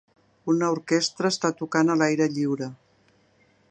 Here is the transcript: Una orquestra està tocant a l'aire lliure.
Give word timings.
Una 0.53 0.69
orquestra 0.75 1.31
està 1.35 1.53
tocant 1.61 1.95
a 1.97 2.01
l'aire 2.03 2.31
lliure. 2.39 2.73